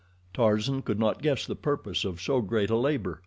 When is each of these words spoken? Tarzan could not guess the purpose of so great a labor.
Tarzan 0.33 0.81
could 0.81 0.97
not 0.99 1.21
guess 1.21 1.45
the 1.45 1.53
purpose 1.55 2.03
of 2.05 2.19
so 2.19 2.41
great 2.41 2.71
a 2.71 2.75
labor. 2.75 3.19